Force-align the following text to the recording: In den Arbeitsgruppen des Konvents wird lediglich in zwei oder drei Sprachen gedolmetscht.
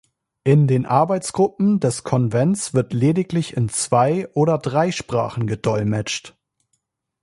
In 0.43 0.65
den 0.65 0.87
Arbeitsgruppen 0.87 1.79
des 1.79 2.03
Konvents 2.03 2.73
wird 2.73 2.91
lediglich 2.91 3.55
in 3.55 3.69
zwei 3.69 4.27
oder 4.33 4.57
drei 4.57 4.91
Sprachen 4.91 5.45
gedolmetscht. 5.45 6.35